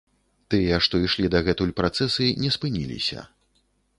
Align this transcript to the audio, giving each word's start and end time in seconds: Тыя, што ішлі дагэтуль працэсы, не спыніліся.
Тыя, 0.53 0.77
што 0.85 1.01
ішлі 1.07 1.27
дагэтуль 1.35 1.75
працэсы, 1.81 2.25
не 2.45 2.49
спыніліся. 2.57 3.29